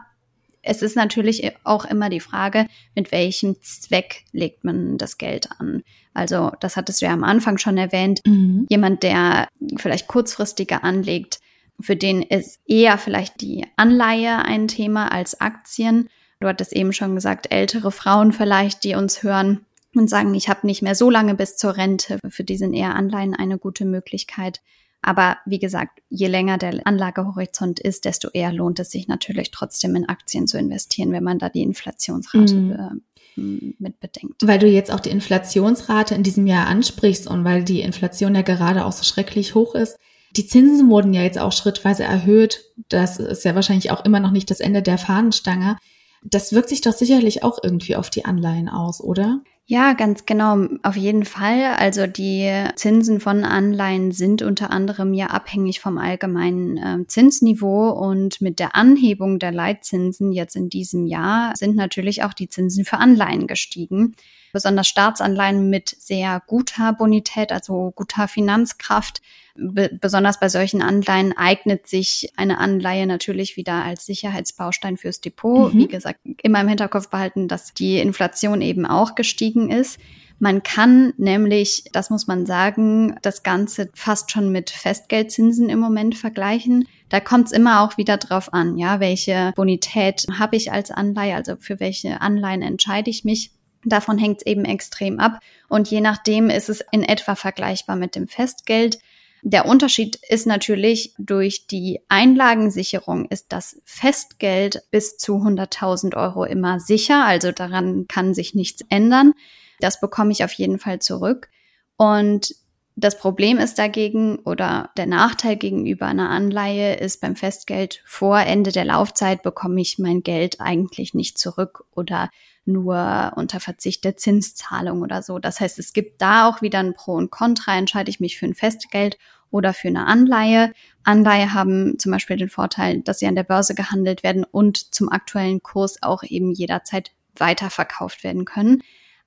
es 0.69 0.83
ist 0.83 0.95
natürlich 0.95 1.51
auch 1.63 1.83
immer 1.85 2.09
die 2.09 2.19
Frage, 2.19 2.67
mit 2.95 3.11
welchem 3.11 3.59
Zweck 3.61 4.23
legt 4.31 4.63
man 4.63 4.97
das 4.97 5.17
Geld 5.17 5.49
an. 5.57 5.83
Also 6.13 6.51
das 6.59 6.77
hattest 6.77 7.01
du 7.01 7.07
ja 7.07 7.13
am 7.13 7.23
Anfang 7.23 7.57
schon 7.57 7.77
erwähnt. 7.77 8.21
Mhm. 8.25 8.67
Jemand, 8.69 9.01
der 9.03 9.47
vielleicht 9.77 10.07
kurzfristiger 10.07 10.83
anlegt, 10.83 11.39
für 11.79 11.95
den 11.95 12.21
ist 12.21 12.59
eher 12.67 12.97
vielleicht 12.97 13.41
die 13.41 13.65
Anleihe 13.77 14.37
ein 14.39 14.67
Thema 14.67 15.11
als 15.11 15.41
Aktien. 15.41 16.09
Du 16.39 16.47
hattest 16.47 16.73
eben 16.73 16.93
schon 16.93 17.15
gesagt, 17.15 17.51
ältere 17.51 17.91
Frauen 17.91 18.31
vielleicht, 18.31 18.83
die 18.83 18.95
uns 18.95 19.23
hören 19.23 19.65
und 19.95 20.09
sagen, 20.09 20.35
ich 20.35 20.49
habe 20.49 20.67
nicht 20.67 20.81
mehr 20.81 20.95
so 20.95 21.09
lange 21.09 21.35
bis 21.35 21.57
zur 21.57 21.77
Rente. 21.77 22.19
Für 22.29 22.43
die 22.43 22.57
sind 22.57 22.73
eher 22.73 22.95
Anleihen 22.95 23.33
eine 23.33 23.57
gute 23.57 23.85
Möglichkeit. 23.85 24.61
Aber 25.01 25.37
wie 25.45 25.59
gesagt, 25.59 26.01
je 26.09 26.27
länger 26.27 26.57
der 26.57 26.85
Anlagehorizont 26.85 27.79
ist, 27.79 28.05
desto 28.05 28.29
eher 28.33 28.51
lohnt 28.51 28.79
es 28.79 28.91
sich 28.91 29.07
natürlich 29.07 29.51
trotzdem 29.51 29.95
in 29.95 30.09
Aktien 30.09 30.45
zu 30.45 30.57
investieren, 30.57 31.11
wenn 31.11 31.23
man 31.23 31.39
da 31.39 31.49
die 31.49 31.61
Inflationsrate 31.61 32.99
mhm. 33.35 33.75
mit 33.79 33.99
bedenkt. 33.99 34.45
Weil 34.45 34.59
du 34.59 34.67
jetzt 34.67 34.91
auch 34.91 34.99
die 34.99 35.11
Inflationsrate 35.11 36.15
in 36.15 36.23
diesem 36.23 36.47
Jahr 36.47 36.67
ansprichst 36.67 37.27
und 37.27 37.45
weil 37.45 37.63
die 37.63 37.81
Inflation 37.81 38.35
ja 38.35 38.41
gerade 38.41 38.85
auch 38.85 38.91
so 38.91 39.03
schrecklich 39.03 39.55
hoch 39.55 39.73
ist, 39.73 39.97
die 40.35 40.45
Zinsen 40.45 40.89
wurden 40.89 41.13
ja 41.13 41.23
jetzt 41.23 41.39
auch 41.39 41.51
schrittweise 41.51 42.03
erhöht. 42.03 42.65
Das 42.89 43.17
ist 43.19 43.45
ja 43.45 43.55
wahrscheinlich 43.55 43.91
auch 43.91 44.05
immer 44.05 44.19
noch 44.19 44.31
nicht 44.31 44.51
das 44.51 44.59
Ende 44.59 44.81
der 44.81 44.97
Fahnenstange. 44.97 45.77
Das 46.23 46.51
wirkt 46.51 46.69
sich 46.69 46.81
doch 46.81 46.93
sicherlich 46.93 47.43
auch 47.43 47.59
irgendwie 47.63 47.95
auf 47.95 48.09
die 48.09 48.25
Anleihen 48.25 48.69
aus, 48.69 49.01
oder? 49.01 49.39
Ja, 49.71 49.93
ganz 49.93 50.25
genau, 50.25 50.65
auf 50.81 50.95
jeden 50.95 51.25
Fall. 51.25 51.75
Also 51.77 52.07
die 52.07 52.51
Zinsen 52.75 53.19
von 53.19 53.43
Anleihen 53.43 54.11
sind 54.11 54.41
unter 54.41 54.71
anderem 54.71 55.13
ja 55.13 55.27
abhängig 55.27 55.79
vom 55.79 55.99
allgemeinen 55.99 56.77
äh, 56.77 57.05
Zinsniveau 57.05 57.91
und 57.91 58.41
mit 58.41 58.57
der 58.57 58.75
Anhebung 58.75 59.37
der 59.37 59.51
Leitzinsen 59.51 60.31
jetzt 60.31 60.55
in 60.55 60.69
diesem 60.69 61.05
Jahr 61.05 61.55
sind 61.55 61.75
natürlich 61.75 62.23
auch 62.23 62.33
die 62.33 62.49
Zinsen 62.49 62.83
für 62.83 62.97
Anleihen 62.97 63.45
gestiegen 63.45 64.15
besonders 64.51 64.87
Staatsanleihen 64.87 65.69
mit 65.69 65.89
sehr 65.89 66.41
guter 66.45 66.93
Bonität, 66.93 67.51
also 67.51 67.91
guter 67.95 68.27
Finanzkraft. 68.27 69.21
Be 69.55 69.89
besonders 69.99 70.39
bei 70.39 70.47
solchen 70.47 70.81
Anleihen 70.81 71.37
eignet 71.37 71.87
sich 71.87 72.31
eine 72.37 72.59
Anleihe 72.59 73.05
natürlich 73.05 73.57
wieder 73.57 73.83
als 73.83 74.05
Sicherheitsbaustein 74.05 74.97
fürs 74.97 75.21
Depot. 75.21 75.73
Mhm. 75.73 75.79
Wie 75.79 75.87
gesagt, 75.87 76.19
immer 76.41 76.61
im 76.61 76.67
Hinterkopf 76.67 77.09
behalten, 77.09 77.47
dass 77.47 77.73
die 77.73 77.99
Inflation 77.99 78.61
eben 78.61 78.85
auch 78.85 79.15
gestiegen 79.15 79.69
ist. 79.69 79.99
Man 80.39 80.63
kann 80.63 81.13
nämlich, 81.17 81.83
das 81.91 82.09
muss 82.09 82.25
man 82.25 82.45
sagen, 82.45 83.17
das 83.21 83.43
Ganze 83.43 83.89
fast 83.93 84.31
schon 84.31 84.51
mit 84.51 84.69
Festgeldzinsen 84.69 85.67
im 85.69 85.79
Moment 85.79 86.15
vergleichen. 86.17 86.87
Da 87.09 87.19
kommt 87.19 87.47
es 87.47 87.51
immer 87.51 87.81
auch 87.81 87.97
wieder 87.97 88.15
drauf 88.15 88.53
an, 88.53 88.77
ja, 88.77 89.01
welche 89.01 89.51
Bonität 89.55 90.25
habe 90.31 90.55
ich 90.55 90.71
als 90.71 90.91
Anleihe, 90.91 91.35
also 91.35 91.57
für 91.59 91.81
welche 91.81 92.21
Anleihen 92.21 92.61
entscheide 92.61 93.09
ich 93.09 93.25
mich. 93.25 93.51
Davon 93.85 94.17
hängt 94.17 94.39
es 94.39 94.45
eben 94.45 94.65
extrem 94.65 95.19
ab. 95.19 95.39
Und 95.67 95.89
je 95.89 96.01
nachdem 96.01 96.49
ist 96.49 96.69
es 96.69 96.83
in 96.91 97.03
etwa 97.03 97.35
vergleichbar 97.35 97.95
mit 97.95 98.15
dem 98.15 98.27
Festgeld. 98.27 98.99
Der 99.41 99.65
Unterschied 99.65 100.19
ist 100.27 100.47
natürlich 100.47 101.13
durch 101.17 101.67
die 101.67 102.01
Einlagensicherung 102.09 103.25
ist 103.29 103.47
das 103.49 103.81
Festgeld 103.85 104.83
bis 104.91 105.17
zu 105.17 105.37
100.000 105.37 106.17
Euro 106.17 106.43
immer 106.43 106.79
sicher. 106.79 107.25
Also 107.25 107.51
daran 107.51 108.07
kann 108.07 108.33
sich 108.33 108.53
nichts 108.53 108.83
ändern. 108.89 109.33
Das 109.79 110.01
bekomme 110.01 110.31
ich 110.31 110.43
auf 110.43 110.51
jeden 110.51 110.77
Fall 110.77 110.99
zurück. 110.99 111.49
Und 111.95 112.53
das 112.99 113.17
Problem 113.17 113.59
ist 113.59 113.79
dagegen 113.79 114.39
oder 114.39 114.89
der 114.97 115.05
Nachteil 115.05 115.55
gegenüber 115.55 116.07
einer 116.07 116.29
Anleihe 116.29 116.95
ist 116.95 117.21
beim 117.21 117.37
Festgeld 117.37 118.01
vor 118.05 118.39
Ende 118.41 118.73
der 118.73 118.83
Laufzeit 118.83 119.41
bekomme 119.41 119.79
ich 119.79 119.99
mein 119.99 120.21
Geld 120.21 120.59
eigentlich 120.59 121.13
nicht 121.13 121.37
zurück 121.37 121.85
oder 121.95 122.29
nur 122.71 123.33
unter 123.35 123.59
Verzicht 123.59 124.03
der 124.03 124.17
Zinszahlung 124.17 125.01
oder 125.01 125.21
so. 125.21 125.39
Das 125.39 125.59
heißt, 125.59 125.79
es 125.79 125.93
gibt 125.93 126.21
da 126.21 126.47
auch 126.47 126.61
wieder 126.61 126.79
ein 126.79 126.93
Pro 126.93 127.13
und 127.13 127.31
Contra. 127.31 127.77
Entscheide 127.77 128.09
ich 128.09 128.19
mich 128.19 128.37
für 128.37 128.45
ein 128.45 128.55
Festgeld 128.55 129.17
oder 129.51 129.73
für 129.73 129.87
eine 129.87 130.05
Anleihe. 130.05 130.71
Anleihe 131.03 131.53
haben 131.53 131.97
zum 131.99 132.11
Beispiel 132.11 132.37
den 132.37 132.49
Vorteil, 132.49 133.01
dass 133.01 133.19
sie 133.19 133.27
an 133.27 133.35
der 133.35 133.43
Börse 133.43 133.75
gehandelt 133.75 134.23
werden 134.23 134.43
und 134.43 134.93
zum 134.93 135.09
aktuellen 135.09 135.61
Kurs 135.63 136.01
auch 136.01 136.23
eben 136.23 136.51
jederzeit 136.51 137.11
weiterverkauft 137.35 138.23
werden 138.23 138.45
können. 138.45 138.83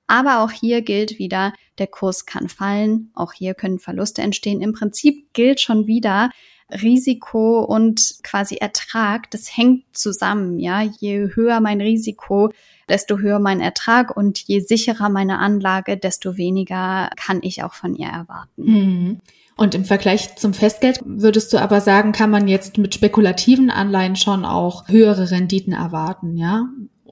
Aber 0.07 0.43
auch 0.43 0.51
hier 0.51 0.81
gilt 0.81 1.17
wieder, 1.17 1.53
der 1.77 1.87
Kurs 1.87 2.25
kann 2.25 2.49
fallen, 2.49 3.11
auch 3.15 3.33
hier 3.33 3.53
können 3.53 3.79
Verluste 3.79 4.21
entstehen. 4.21 4.61
Im 4.61 4.73
Prinzip 4.73 5.33
gilt 5.33 5.61
schon 5.61 5.87
wieder, 5.87 6.29
Risiko 6.71 7.63
und 7.63 8.15
quasi 8.23 8.55
Ertrag, 8.55 9.29
das 9.31 9.55
hängt 9.55 9.85
zusammen, 9.95 10.59
ja. 10.59 10.81
Je 10.81 11.29
höher 11.35 11.59
mein 11.59 11.81
Risiko, 11.81 12.51
desto 12.89 13.17
höher 13.17 13.39
mein 13.39 13.59
Ertrag 13.59 14.15
und 14.15 14.39
je 14.39 14.59
sicherer 14.59 15.09
meine 15.09 15.39
Anlage, 15.39 15.97
desto 15.97 16.37
weniger 16.37 17.09
kann 17.15 17.39
ich 17.41 17.63
auch 17.63 17.73
von 17.73 17.95
ihr 17.95 18.07
erwarten. 18.07 18.63
Mhm. 18.63 19.19
Und 19.55 19.75
im 19.75 19.85
Vergleich 19.85 20.35
zum 20.35 20.53
Festgeld 20.53 20.99
würdest 21.05 21.53
du 21.53 21.59
aber 21.59 21.79
sagen, 21.79 22.11
kann 22.11 22.31
man 22.31 22.47
jetzt 22.47 22.77
mit 22.77 22.95
spekulativen 22.95 23.69
Anleihen 23.69 24.15
schon 24.15 24.45
auch 24.45 24.87
höhere 24.87 25.29
Renditen 25.29 25.73
erwarten, 25.73 26.37
ja? 26.37 26.65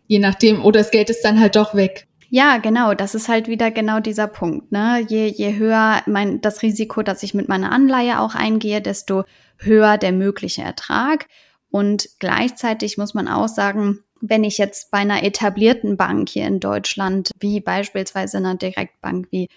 Je 0.07 0.19
nachdem, 0.19 0.65
oder 0.65 0.79
das 0.79 0.91
Geld 0.91 1.09
ist 1.09 1.23
dann 1.23 1.39
halt 1.39 1.55
doch 1.55 1.75
weg. 1.75 2.07
Ja, 2.33 2.57
genau. 2.57 2.93
Das 2.93 3.13
ist 3.13 3.27
halt 3.27 3.47
wieder 3.47 3.71
genau 3.71 3.99
dieser 3.99 4.27
Punkt. 4.27 4.71
Ne? 4.71 5.05
Je, 5.07 5.27
je 5.27 5.57
höher 5.57 6.01
mein, 6.05 6.39
das 6.39 6.61
Risiko, 6.61 7.03
das 7.03 7.23
ich 7.23 7.33
mit 7.33 7.49
meiner 7.49 7.73
Anleihe 7.73 8.21
auch 8.21 8.35
eingehe, 8.35 8.81
desto 8.81 9.25
höher 9.57 9.97
der 9.97 10.13
mögliche 10.13 10.61
Ertrag. 10.61 11.27
Und 11.69 12.07
gleichzeitig 12.19 12.97
muss 12.97 13.13
man 13.13 13.27
auch 13.27 13.49
sagen, 13.49 13.99
wenn 14.21 14.43
ich 14.43 14.57
jetzt 14.57 14.91
bei 14.91 14.99
einer 14.99 15.23
etablierten 15.23 15.97
Bank 15.97 16.29
hier 16.29 16.47
in 16.47 16.59
Deutschland, 16.59 17.31
wie 17.39 17.59
beispielsweise 17.59 18.37
einer 18.37 18.55
Direktbank 18.55 19.27
wie 19.31 19.47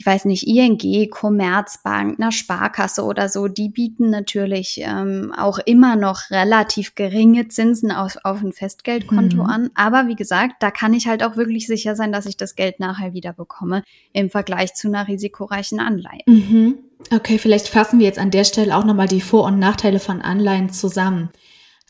ich 0.00 0.06
weiß 0.06 0.24
nicht, 0.24 0.46
ING, 0.46 1.10
Commerzbank, 1.10 2.18
einer 2.18 2.32
Sparkasse 2.32 3.04
oder 3.04 3.28
so, 3.28 3.48
die 3.48 3.68
bieten 3.68 4.08
natürlich 4.08 4.80
ähm, 4.82 5.34
auch 5.36 5.58
immer 5.58 5.94
noch 5.94 6.30
relativ 6.30 6.94
geringe 6.94 7.48
Zinsen 7.48 7.92
auf, 7.92 8.16
auf 8.24 8.40
ein 8.40 8.54
Festgeldkonto 8.54 9.36
mhm. 9.36 9.50
an. 9.50 9.70
Aber 9.74 10.08
wie 10.08 10.14
gesagt, 10.14 10.54
da 10.60 10.70
kann 10.70 10.94
ich 10.94 11.06
halt 11.06 11.22
auch 11.22 11.36
wirklich 11.36 11.66
sicher 11.66 11.96
sein, 11.96 12.12
dass 12.12 12.24
ich 12.24 12.38
das 12.38 12.56
Geld 12.56 12.80
nachher 12.80 13.12
wieder 13.12 13.34
bekomme 13.34 13.82
im 14.14 14.30
Vergleich 14.30 14.72
zu 14.72 14.88
einer 14.88 15.06
risikoreichen 15.06 15.80
Anleihe. 15.80 16.22
Mhm. 16.24 16.78
Okay, 17.14 17.36
vielleicht 17.36 17.68
fassen 17.68 17.98
wir 17.98 18.06
jetzt 18.06 18.18
an 18.18 18.30
der 18.30 18.44
Stelle 18.44 18.74
auch 18.74 18.86
nochmal 18.86 19.08
die 19.08 19.20
Vor- 19.20 19.44
und 19.44 19.58
Nachteile 19.58 20.00
von 20.00 20.22
Anleihen 20.22 20.70
zusammen. 20.70 21.28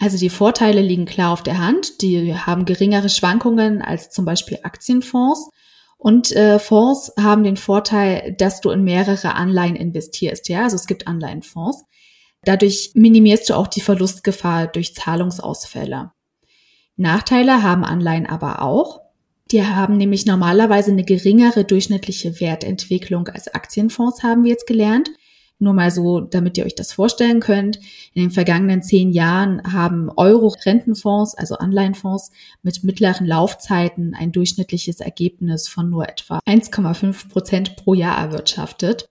Also 0.00 0.16
die 0.16 0.30
Vorteile 0.30 0.80
liegen 0.80 1.04
klar 1.04 1.30
auf 1.30 1.42
der 1.42 1.58
Hand. 1.58 2.00
Die 2.00 2.34
haben 2.34 2.64
geringere 2.64 3.10
Schwankungen 3.10 3.82
als 3.82 4.08
zum 4.10 4.24
Beispiel 4.24 4.58
Aktienfonds. 4.62 5.50
Und 5.98 6.32
äh, 6.32 6.58
Fonds 6.58 7.12
haben 7.20 7.44
den 7.44 7.58
Vorteil, 7.58 8.34
dass 8.38 8.62
du 8.62 8.70
in 8.70 8.82
mehrere 8.82 9.34
Anleihen 9.34 9.76
investierst. 9.76 10.48
Ja, 10.48 10.62
also 10.62 10.76
es 10.76 10.86
gibt 10.86 11.06
Anleihenfonds. 11.06 11.84
Dadurch 12.44 12.92
minimierst 12.94 13.50
du 13.50 13.54
auch 13.54 13.66
die 13.66 13.82
Verlustgefahr 13.82 14.66
durch 14.68 14.94
Zahlungsausfälle. 14.94 16.12
Nachteile 16.96 17.62
haben 17.62 17.84
Anleihen 17.84 18.26
aber 18.26 18.62
auch. 18.62 19.02
Die 19.50 19.62
haben 19.62 19.98
nämlich 19.98 20.24
normalerweise 20.24 20.92
eine 20.92 21.04
geringere 21.04 21.64
durchschnittliche 21.64 22.40
Wertentwicklung 22.40 23.28
als 23.28 23.52
Aktienfonds, 23.52 24.22
haben 24.22 24.44
wir 24.44 24.52
jetzt 24.52 24.66
gelernt. 24.66 25.10
Nur 25.62 25.74
mal 25.74 25.90
so, 25.90 26.20
damit 26.20 26.56
ihr 26.56 26.64
euch 26.64 26.74
das 26.74 26.94
vorstellen 26.94 27.40
könnt. 27.40 27.76
In 28.14 28.22
den 28.22 28.30
vergangenen 28.30 28.82
zehn 28.82 29.12
Jahren 29.12 29.62
haben 29.70 30.10
Euro-Rentenfonds, 30.16 31.34
also 31.34 31.56
Anleihenfonds, 31.56 32.30
mit 32.62 32.82
mittleren 32.82 33.26
Laufzeiten 33.26 34.16
ein 34.18 34.32
durchschnittliches 34.32 35.00
Ergebnis 35.00 35.68
von 35.68 35.90
nur 35.90 36.08
etwa 36.08 36.38
1,5 36.46 37.28
Prozent 37.28 37.76
pro 37.76 37.92
Jahr 37.92 38.16
erwirtschaftet. 38.18 39.10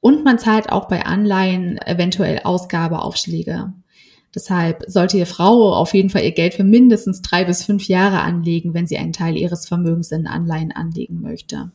Und 0.00 0.24
man 0.24 0.38
zahlt 0.38 0.70
auch 0.70 0.88
bei 0.88 1.06
Anleihen 1.06 1.78
eventuell 1.78 2.40
Ausgabeaufschläge. 2.44 3.72
Deshalb 4.34 4.84
sollte 4.88 5.16
Ihr 5.16 5.26
Frau 5.26 5.74
auf 5.74 5.94
jeden 5.94 6.10
Fall 6.10 6.24
ihr 6.24 6.32
Geld 6.32 6.54
für 6.54 6.64
mindestens 6.64 7.22
drei 7.22 7.44
bis 7.44 7.64
fünf 7.64 7.88
Jahre 7.88 8.20
anlegen, 8.20 8.74
wenn 8.74 8.86
sie 8.86 8.98
einen 8.98 9.12
Teil 9.14 9.38
ihres 9.38 9.66
Vermögens 9.66 10.12
in 10.12 10.26
Anleihen 10.26 10.72
anlegen 10.72 11.22
möchte. 11.22 11.72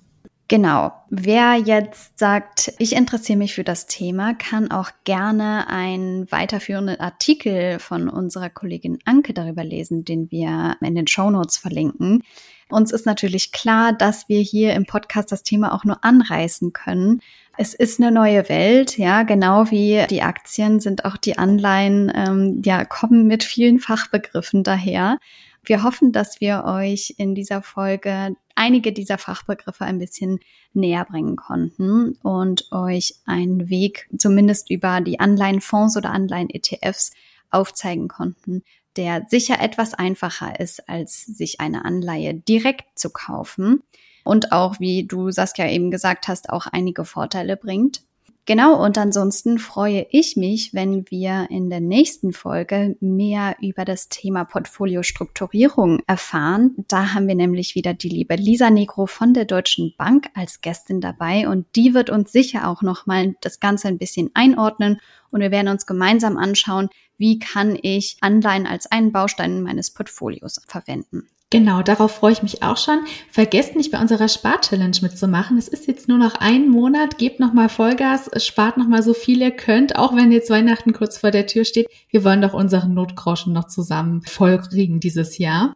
Genau. 0.49 0.93
Wer 1.09 1.55
jetzt 1.55 2.17
sagt, 2.17 2.71
ich 2.79 2.95
interessiere 2.95 3.37
mich 3.37 3.53
für 3.53 3.65
das 3.65 3.85
Thema, 3.85 4.33
kann 4.33 4.71
auch 4.71 4.91
gerne 5.03 5.67
einen 5.67 6.31
weiterführenden 6.31 7.01
Artikel 7.01 7.79
von 7.79 8.07
unserer 8.07 8.49
Kollegin 8.49 8.99
Anke 9.03 9.33
darüber 9.33 9.65
lesen, 9.65 10.05
den 10.05 10.31
wir 10.31 10.77
in 10.79 10.95
den 10.95 11.07
Show 11.07 11.29
Notes 11.29 11.57
verlinken. 11.57 12.23
Uns 12.69 12.91
ist 12.93 13.05
natürlich 13.05 13.51
klar, 13.51 13.91
dass 13.91 14.29
wir 14.29 14.39
hier 14.39 14.73
im 14.73 14.85
Podcast 14.85 15.33
das 15.33 15.43
Thema 15.43 15.73
auch 15.73 15.83
nur 15.83 16.03
anreißen 16.03 16.71
können. 16.71 17.21
Es 17.57 17.73
ist 17.73 17.99
eine 17.99 18.11
neue 18.11 18.47
Welt, 18.47 18.97
ja, 18.97 19.23
genau 19.23 19.69
wie 19.71 20.05
die 20.09 20.21
Aktien 20.21 20.79
sind 20.79 21.03
auch 21.03 21.17
die 21.17 21.37
Anleihen, 21.37 22.11
ähm, 22.15 22.61
ja, 22.63 22.85
kommen 22.85 23.27
mit 23.27 23.43
vielen 23.43 23.79
Fachbegriffen 23.79 24.63
daher. 24.63 25.17
Wir 25.67 25.83
hoffen, 25.83 26.13
dass 26.13 26.39
wir 26.39 26.63
euch 26.63 27.15
in 27.17 27.35
dieser 27.35 27.61
Folge 27.61 28.37
einige 28.55 28.93
dieser 28.93 29.17
Fachbegriffe 29.17 29.83
ein 29.83 29.99
bisschen 29.99 30.39
näher 30.73 31.03
bringen 31.03 31.35
konnten 31.35 32.13
und 32.23 32.71
euch 32.71 33.15
einen 33.25 33.69
Weg 33.69 34.07
zumindest 34.17 34.71
über 34.71 35.01
die 35.01 35.19
Anleihenfonds 35.19 35.97
oder 35.97 36.11
Anleihen-ETFs 36.11 37.11
aufzeigen 37.51 38.07
konnten, 38.07 38.63
der 38.95 39.25
sicher 39.27 39.59
etwas 39.61 39.93
einfacher 39.93 40.57
ist, 40.57 40.87
als 40.87 41.25
sich 41.25 41.59
eine 41.59 41.83
Anleihe 41.83 42.33
direkt 42.33 42.97
zu 42.97 43.09
kaufen 43.09 43.83
und 44.23 44.53
auch, 44.53 44.79
wie 44.79 45.05
du 45.05 45.31
Saskia 45.31 45.69
eben 45.69 45.91
gesagt 45.91 46.29
hast, 46.29 46.49
auch 46.49 46.67
einige 46.67 47.03
Vorteile 47.03 47.57
bringt. 47.57 48.03
Genau, 48.47 48.81
und 48.81 48.97
ansonsten 48.97 49.59
freue 49.59 50.07
ich 50.09 50.37
mich, 50.37 50.73
wenn 50.73 51.03
wir 51.11 51.47
in 51.49 51.69
der 51.69 51.81
nächsten 51.81 52.31
Folge 52.31 52.95
mehr 53.01 53.57
über 53.61 53.83
das 53.83 54.07
Thema 54.07 54.45
Portfoliostrukturierung 54.45 55.99
erfahren. 56.07 56.73
Da 56.87 57.13
haben 57.13 57.27
wir 57.27 57.35
nämlich 57.35 57.75
wieder 57.75 57.93
die 57.93 58.07
liebe 58.07 58.35
Lisa 58.35 58.69
Negro 58.69 59.05
von 59.05 59.33
der 59.33 59.43
Deutschen 59.43 59.93
Bank 59.97 60.29
als 60.33 60.61
Gästin 60.61 61.01
dabei 61.01 61.49
und 61.49 61.65
die 61.75 61.93
wird 61.93 62.09
uns 62.09 62.31
sicher 62.31 62.69
auch 62.69 62.81
nochmal 62.81 63.35
das 63.41 63.59
Ganze 63.59 63.89
ein 63.89 63.97
bisschen 63.97 64.31
einordnen 64.33 65.01
und 65.29 65.41
wir 65.41 65.51
werden 65.51 65.67
uns 65.67 65.85
gemeinsam 65.85 66.37
anschauen, 66.37 66.87
wie 67.17 67.39
kann 67.39 67.77
ich 67.81 68.15
Anleihen 68.21 68.65
als 68.65 68.89
einen 68.89 69.11
Baustein 69.11 69.61
meines 69.61 69.91
Portfolios 69.91 70.61
verwenden. 70.67 71.27
Genau, 71.49 71.81
darauf 71.81 72.11
freue 72.11 72.33
ich 72.33 72.43
mich 72.43 72.61
auch 72.61 72.75
schon. 72.75 73.05
Vergesst 73.31 73.77
nicht 73.77 73.91
bei 73.91 74.01
unserer 74.01 74.27
Spar-Challenge 74.27 74.97
mitzumachen. 75.01 75.57
Es 75.57 75.69
ist 75.69 75.87
jetzt 75.87 76.09
nur 76.09 76.17
noch 76.17 76.35
ein 76.35 76.67
Monat. 76.67 77.17
Gebt 77.17 77.39
nochmal 77.39 77.69
Vollgas, 77.69 78.29
spart 78.43 78.77
nochmal 78.77 79.01
so 79.01 79.13
viel 79.13 79.41
ihr 79.41 79.51
könnt, 79.51 79.95
auch 79.95 80.13
wenn 80.13 80.33
jetzt 80.33 80.49
Weihnachten 80.49 80.91
kurz 80.91 81.17
vor 81.17 81.31
der 81.31 81.47
Tür 81.47 81.63
steht. 81.63 81.87
Wir 82.09 82.25
wollen 82.25 82.41
doch 82.41 82.53
unseren 82.53 82.93
Notgroschen 82.93 83.53
noch 83.53 83.67
zusammen 83.67 84.23
vollkriegen 84.23 84.99
dieses 84.99 85.37
Jahr. 85.37 85.75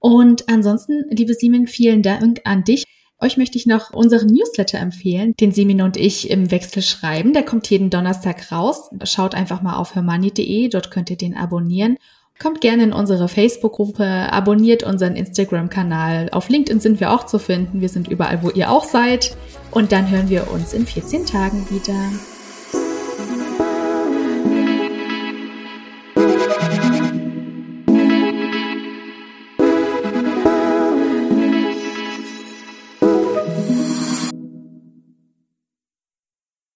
Und 0.00 0.50
ansonsten, 0.50 1.04
liebe 1.08 1.32
Simin, 1.32 1.66
vielen 1.66 2.02
Dank 2.02 2.42
an 2.44 2.64
dich. 2.64 2.84
Euch 3.22 3.38
möchte 3.38 3.56
ich 3.56 3.66
noch 3.66 3.94
unseren 3.94 4.28
Newsletter 4.28 4.78
empfehlen, 4.78 5.34
den 5.40 5.52
Simin 5.52 5.80
und 5.80 5.96
ich 5.96 6.30
im 6.30 6.50
Wechsel 6.50 6.82
schreiben. 6.82 7.32
Der 7.32 7.44
kommt 7.44 7.68
jeden 7.70 7.88
Donnerstag 7.88 8.52
raus. 8.52 8.90
Schaut 9.04 9.34
einfach 9.34 9.62
mal 9.62 9.76
auf 9.76 9.94
hermoney.de, 9.94 10.68
dort 10.68 10.90
könnt 10.90 11.08
ihr 11.08 11.16
den 11.16 11.36
abonnieren. 11.36 11.96
Kommt 12.42 12.62
gerne 12.62 12.84
in 12.84 12.92
unsere 12.94 13.28
Facebook-Gruppe, 13.28 14.04
abonniert 14.04 14.82
unseren 14.82 15.14
Instagram-Kanal. 15.14 16.30
Auf 16.32 16.48
LinkedIn 16.48 16.80
sind 16.80 16.98
wir 16.98 17.12
auch 17.12 17.26
zu 17.26 17.38
finden. 17.38 17.82
Wir 17.82 17.90
sind 17.90 18.08
überall, 18.08 18.42
wo 18.42 18.48
ihr 18.48 18.70
auch 18.70 18.84
seid. 18.84 19.36
Und 19.70 19.92
dann 19.92 20.10
hören 20.10 20.30
wir 20.30 20.50
uns 20.50 20.72
in 20.72 20.86
14 20.86 21.26
Tagen 21.26 21.66
wieder. 21.68 21.92